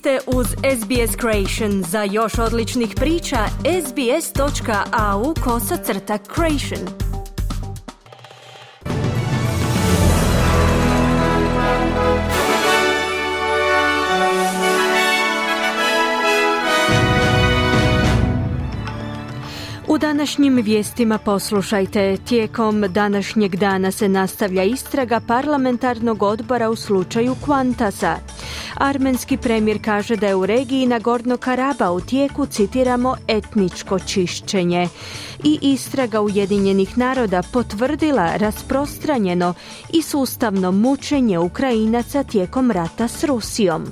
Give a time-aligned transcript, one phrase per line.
[0.00, 1.82] ste uz SBS Creation.
[1.82, 3.38] Za još odličnih priča,
[3.86, 7.10] sbs.au kosacrta creation.
[19.88, 28.16] U današnjim vijestima poslušajte, tijekom današnjeg dana se nastavlja istraga parlamentarnog odbora u slučaju Kvantasa.
[28.74, 34.88] Armenski premijer kaže da je u regiji Nagorno Karaba u tijeku, citiramo, etničko čišćenje.
[35.44, 39.54] I istraga Ujedinjenih naroda potvrdila rasprostranjeno
[39.92, 43.86] i sustavno mučenje Ukrajinaca tijekom rata s Rusijom.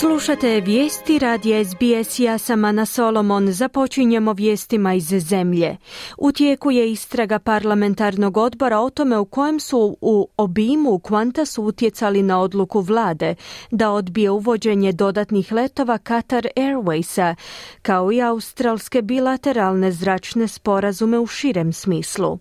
[0.00, 3.52] Slušate vijesti radi SBS, ja sam Ana Solomon.
[3.52, 5.76] Započinjemo vijestima iz zemlje.
[6.18, 12.22] U tijeku je istraga parlamentarnog odbora o tome u kojem su u obimu Qantas utjecali
[12.22, 13.34] na odluku vlade
[13.70, 17.34] da odbije uvođenje dodatnih letova Qatar Airwaysa,
[17.82, 22.38] kao i australske bilateralne zračne sporazume u širem smislu.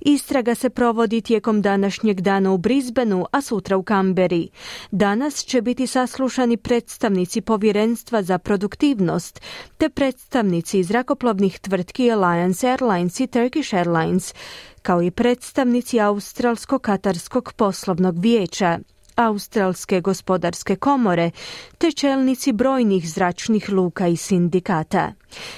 [0.00, 4.48] Istraga se provodi tijekom današnjeg dana u Brisbaneu, a sutra u Kamberi.
[4.90, 6.56] Danas će biti saslušani
[7.00, 9.40] predstavnici povjerenstva za produktivnost
[9.78, 14.34] te predstavnici zrakoplovnih tvrtki Alliance Airlines i Turkish Airlines,
[14.82, 18.78] kao i predstavnici Australsko-Katarskog poslovnog vijeća
[19.20, 21.30] Australske gospodarske komore
[21.78, 25.12] te čelnici brojnih zračnih luka i sindikata.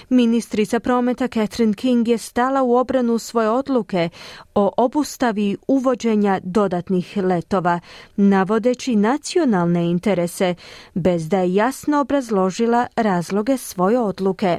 [0.09, 4.09] Ministrica prometa Catherine King je stala u obranu svoje odluke
[4.55, 7.81] o obustavi uvođenja dodatnih letova,
[8.17, 10.55] navodeći nacionalne interese,
[10.95, 14.59] bez da je jasno obrazložila razloge svoje odluke.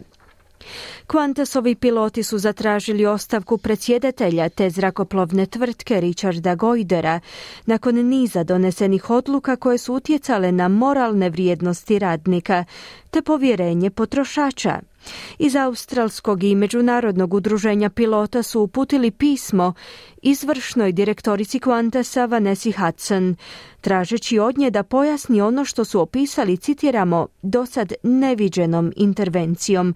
[1.08, 7.20] Qantasovi piloti su zatražili ostavku predsjedatelja te zrakoplovne tvrtke Richarda Goidera
[7.66, 12.66] nakon niza donesenih odluka koje su utjecale na moralne vrijednosti radnika
[13.10, 14.80] te povjerenje potrošača.
[15.40, 19.74] Iz Australskog i Međunarodnog udruženja pilota su uputili pismo
[20.22, 23.36] izvršnoj direktorici Qantasa Vanessa Hudson,
[23.82, 29.96] tražeći od nje da pojasni ono što su opisali, citiramo, dosad neviđenom intervencijom,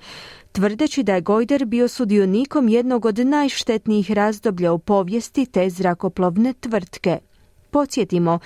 [0.51, 7.19] tvrdeći da je Gojder bio sudionikom jednog od najštetnijih razdoblja u povijesti te zrakoplovne tvrtke.
[7.71, 8.39] Podsjetimo,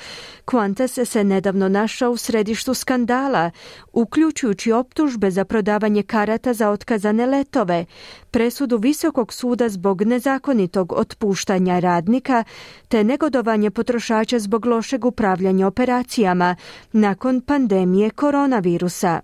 [0.46, 3.52] Qantas se nedavno našao u središtu skandala,
[3.94, 7.86] uključujući optužbe za prodavanje karata za otkazane letove,
[8.32, 12.44] presudu Visokog suda zbog nezakonitog otpuštanja radnika,
[12.88, 16.56] te negodovanje potrošača zbog lošeg upravljanja operacijama
[16.92, 19.22] nakon pandemije koronavirusa.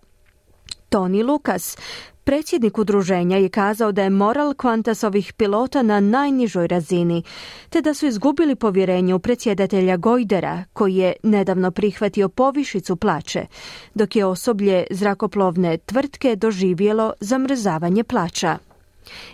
[0.89, 1.77] Tony Lucas,
[2.27, 7.23] Predsjednik udruženja je kazao da je moral Qantasovih pilota na najnižoj razini,
[7.69, 13.45] te da su izgubili povjerenje u predsjedatelja Gojdera, koji je nedavno prihvatio povišicu plaće,
[13.93, 18.57] dok je osoblje zrakoplovne tvrtke doživjelo zamrzavanje plaća.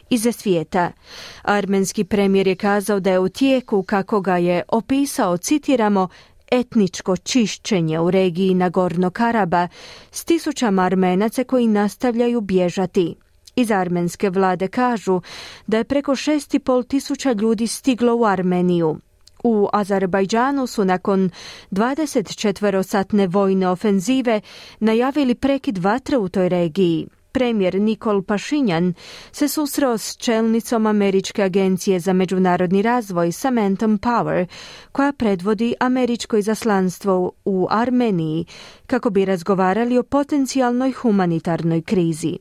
[0.10, 0.92] Iza svijeta.
[1.42, 6.08] Armenski premijer je kazao da je u tijeku, kako ga je opisao, citiramo,
[6.54, 9.68] etničko čišćenje u regiji Nagorno Karaba
[10.12, 13.16] s tisućama armenaca koji nastavljaju bježati.
[13.56, 15.22] Iz armenske vlade kažu
[15.68, 18.98] da je preko šest i pol tisuća ljudi stiglo u Armeniju.
[19.44, 21.30] U Azerbajdžanu su nakon
[21.72, 24.42] 24-satne vojne ofenzive
[24.80, 27.08] najavili prekid vatre u toj regiji.
[27.34, 28.94] Premijer Nikol Pašinjan
[29.32, 34.46] se susreo s čelnicom Američke agencije za međunarodni razvoj Samantha Power,
[34.92, 38.46] koja predvodi američko izaslanstvo u Armeniji,
[38.88, 42.38] kako bi razgovarali o potencijalnoj humanitarnoj krizi.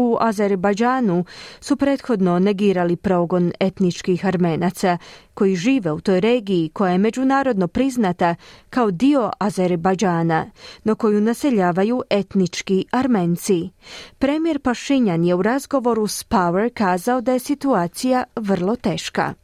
[0.00, 1.24] U Azerbajdžanu
[1.60, 4.98] su prethodno negirali progon etničkih armenaca
[5.34, 8.34] koji žive u toj regiji koja je međunarodno priznata
[8.70, 10.50] kao dio Azerbajdžana,
[10.84, 13.70] no koju naseljavaju etnički armenci.
[14.18, 19.34] Premijer Pašinjan je u razgovoru s Power kazao da je situacija vrlo teška.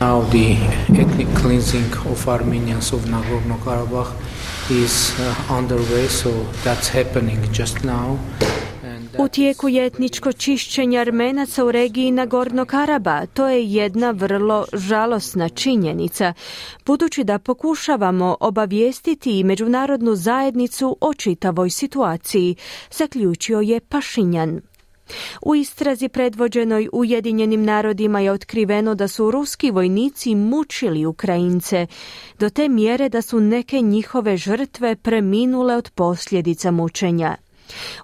[0.00, 0.56] Now the
[1.02, 4.12] ethnic cleansing of Armenians of Nagorno-Karabakh
[4.70, 6.30] is uh, underway, so
[6.64, 8.18] that's happening just now.
[9.18, 13.26] U tijeku je etničko čišćenje Armenaca u regiji Nagorno Karaba.
[13.26, 16.32] To je jedna vrlo žalosna činjenica,
[16.86, 22.56] budući da pokušavamo obavijestiti i međunarodnu zajednicu o čitavoj situaciji,
[22.90, 24.60] zaključio je Pašinjan.
[25.42, 31.86] U istrazi predvođenoj Ujedinjenim narodima je otkriveno da su ruski vojnici mučili Ukrajince,
[32.38, 37.36] do te mjere da su neke njihove žrtve preminule od posljedica mučenja.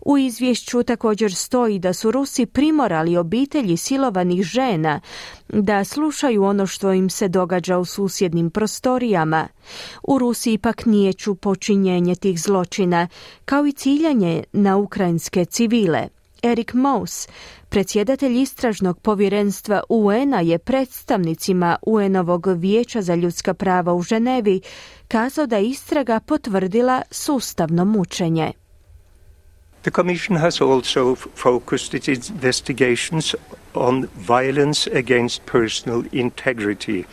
[0.00, 5.00] U izvješću također stoji da su Rusi primorali obitelji silovanih žena
[5.48, 9.48] da slušaju ono što im se događa u susjednim prostorijama.
[10.02, 13.08] U Rusiji pak nije ču počinjenje tih zločina,
[13.44, 16.08] kao i ciljanje na ukrajinske civile.
[16.42, 17.28] Erik Maus,
[17.68, 24.60] predsjedatelj istražnog povjerenstva UN-a je predstavnicima UN-ovog vijeća za ljudska prava u Ženevi
[25.08, 28.52] kazao da istraga potvrdila sustavno mučenje.
[29.82, 33.34] The Commission has also focused its investigations
[33.74, 37.06] on violence against personal integrity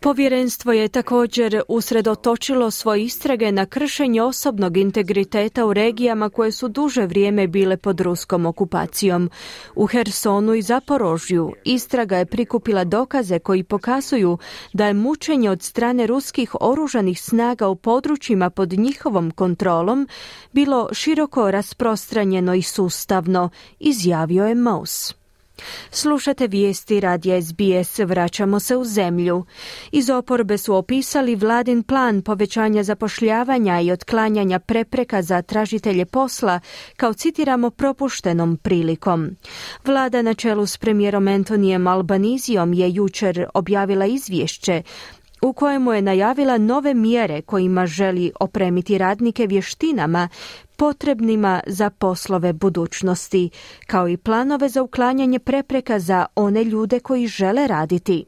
[0.00, 7.06] Povjerenstvo je također usredotočilo svoje istrage na kršenje osobnog integriteta u regijama koje su duže
[7.06, 9.30] vrijeme bile pod ruskom okupacijom.
[9.74, 14.38] U Hersonu i Zaporožju istraga je prikupila dokaze koji pokazuju
[14.72, 20.08] da je mučenje od strane ruskih oružanih snaga u područjima pod njihovom kontrolom
[20.52, 25.23] bilo široko rasprostranjeno i sustavno, izjavio je Maus.
[25.90, 29.44] Slušate vijesti radija SBS, vraćamo se u zemlju.
[29.92, 36.60] Iz oporbe su opisali vladin plan povećanja zapošljavanja i otklanjanja prepreka za tražitelje posla,
[36.96, 39.36] kao citiramo propuštenom prilikom.
[39.84, 44.82] Vlada na čelu s premijerom Antonijem Albanizijom je jučer objavila izvješće
[45.44, 50.28] u kojemu je najavila nove mjere kojima želi opremiti radnike vještinama
[50.76, 53.50] potrebnima za poslove budućnosti,
[53.86, 58.24] kao i planove za uklanjanje prepreka za one ljude koji žele raditi.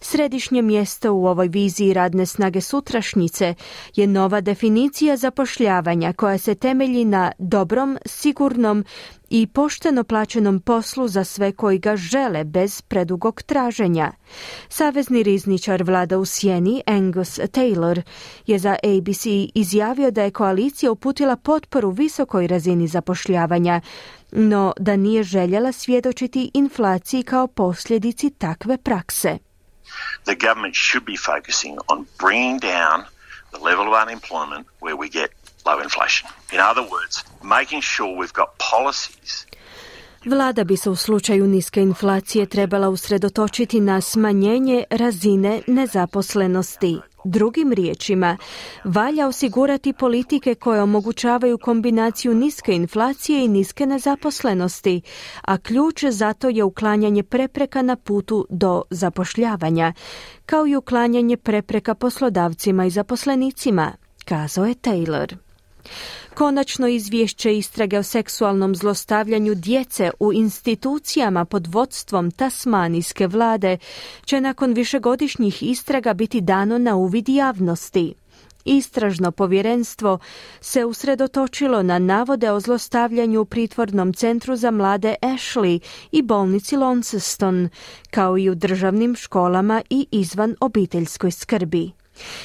[0.00, 3.54] Središnje mjesto u ovoj viziji radne snage sutrašnjice
[3.94, 8.84] je nova definicija zapošljavanja koja se temelji na dobrom, sigurnom
[9.30, 14.12] i pošteno plaćenom poslu za sve koji ga žele bez predugog traženja.
[14.68, 18.02] Savezni rizničar vlada u Sjeni, Angus Taylor,
[18.46, 23.80] je za ABC izjavio da je koalicija uputila potporu visokoj razini zapošljavanja,
[24.32, 29.38] no da nije željela svjedočiti inflaciji kao posljedici takve prakse.
[30.24, 33.04] The government should be focusing on bringing down
[33.52, 35.30] the level of unemployment where we get
[35.66, 36.28] low inflation.
[36.52, 39.46] In other words, making sure we've got policies
[40.26, 46.96] Vlada bi se u slučaju niske inflacije trebala usredotočiti na smanjenje razine nezaposlenosti.
[47.28, 48.36] Drugim riječima,
[48.84, 55.00] valja osigurati politike koje omogućavaju kombinaciju niske inflacije i niske nezaposlenosti,
[55.42, 59.92] a ključ za to je uklanjanje prepreka na putu do zapošljavanja,
[60.46, 63.92] kao i uklanjanje prepreka poslodavcima i zaposlenicima,
[64.24, 65.45] kazao je Taylor.
[66.34, 73.78] Konačno izvješće istrage o seksualnom zlostavljanju djece u institucijama pod vodstvom tasmanijske vlade
[74.24, 78.14] će nakon višegodišnjih istraga biti dano na uvid javnosti.
[78.66, 80.18] Istražno povjerenstvo
[80.60, 85.80] se usredotočilo na navode o zlostavljanju u pritvornom centru za mlade Ashley
[86.12, 87.68] i bolnici Launceston,
[88.10, 91.90] kao i u državnim školama i izvan obiteljskoj skrbi.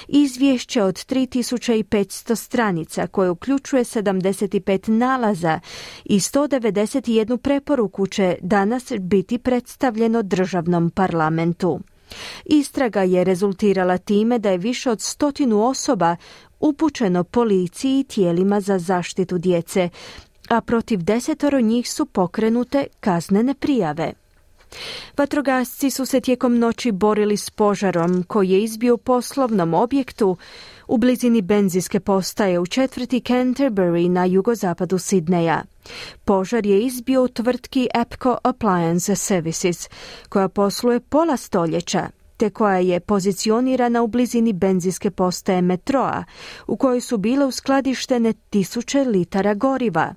[0.08, 5.60] Izvješće od 3500 stranica koje uključuje 75 nalaza
[6.06, 11.80] i 191 preporuku će danas biti predstavljeno državnom parlamentu.
[12.46, 16.16] Istraga je rezultirala time da je više od stotinu osoba
[16.60, 19.90] upućeno policiji i tijelima za zaštitu djece,
[20.50, 24.14] a protiv desetoro njih su pokrenute kaznene prijave.
[25.18, 30.38] Vatrogasci su se tijekom noći borili s požarom koji je izbio poslovnom objektu
[30.88, 35.64] u blizini benzijske postaje u četvrti Canterbury na jugozapadu Sidneja.
[36.26, 39.90] Požar je izbio u tvrtki Epco Appliance Services
[40.30, 46.24] koja posluje pola stoljeća te koja je pozicionirana u blizini benzijske postaje metroa,
[46.68, 50.16] u kojoj su bile uskladištene tisuće litara goriva.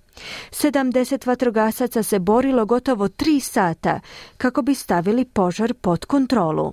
[0.50, 4.00] 70 vatrogasaca se borilo gotovo tri sata
[4.36, 6.72] kako bi stavili požar pod kontrolu.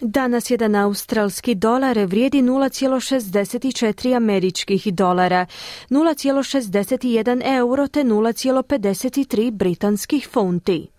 [0.00, 5.46] Danas jedan australski dolar vrijedi 0,64 američkih dolara,
[5.90, 10.97] 0,61 euro te 0,53 britanskih funti.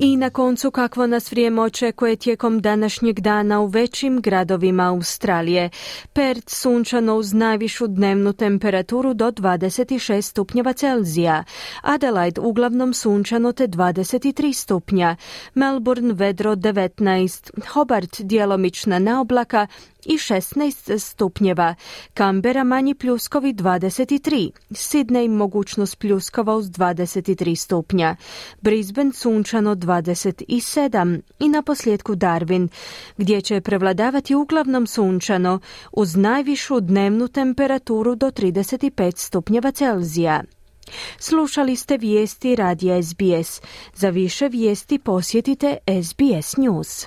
[0.00, 5.70] I na koncu kakvo nas vrijeme očekuje tijekom današnjeg dana u većim gradovima Australije.
[6.12, 11.44] Perth sunčano uz najvišu dnevnu temperaturu do 26 stupnjeva Celzija.
[11.82, 15.16] Adelaide uglavnom sunčano te 23 stupnja.
[15.54, 17.50] Melbourne vedro 19.
[17.68, 19.66] Hobart djelomična naoblaka
[20.06, 21.74] i 16 stupnjeva,
[22.14, 28.16] Kambera manji pljuskovi 23, Sidney mogućnost pljuskova uz 23 stupnja,
[28.60, 32.68] Brisbane sunčano 27 i na posljedku Darwin,
[33.16, 35.60] gdje će prevladavati uglavnom sunčano
[35.92, 40.42] uz najvišu dnevnu temperaturu do 35 stupnjeva Celzija.
[41.18, 43.60] Slušali ste vijesti radija SBS.
[43.94, 47.06] Za više vijesti posjetite SBS News.